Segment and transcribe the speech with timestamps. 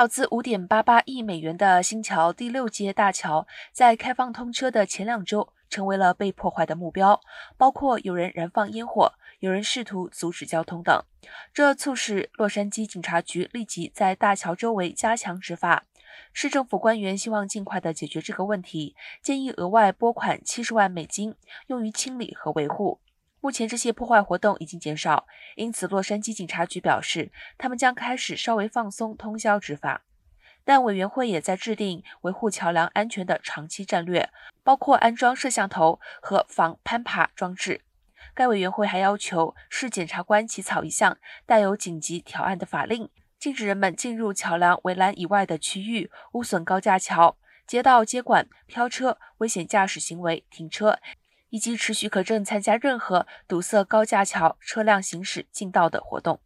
[0.00, 7.20] 耗资五点八八亿美元的新桥第六街大桥，在开放通车的前两周，成为了被破坏的目标，
[7.58, 11.04] 包括有人燃放烟火，有人试图阻止交通等。
[11.52, 15.84] 这促使洛杉矶警察局立即在大桥周围加强执法。
[16.32, 21.34] 市政府官员希望尽快的解决这个问题，建议额外拨款七十万美金，
[21.66, 23.00] 用于清理和维护。
[23.42, 25.26] 目前这些破坏活动已经减少，
[25.56, 30.02] 因此洛杉矶警察局表示，他们将开始稍微放松通宵执法。
[30.62, 34.30] 但委员会也在制定维护桥梁安全的长期战略，
[34.62, 37.80] 包括安装摄像头和防攀爬装置。
[38.34, 50.98] 该委员会还要求市检察官起草一项带有紧急条案的法令，禁止人们进入桥梁围栏以外的区域，污损高架桥、街道接管、飘车、危险驾驶行为、停车。
[51.50, 56.40] 以及持许可证参加任何堵塞高架桥车辆行驶进道的活动。